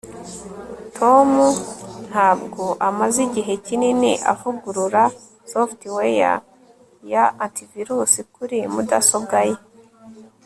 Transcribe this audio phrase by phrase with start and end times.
[0.97, 1.29] tom
[2.09, 5.03] ntabwo amaze igihe kinini avugurura
[5.51, 6.33] software
[7.15, 9.57] ya antivirus kuri mudasobwa ye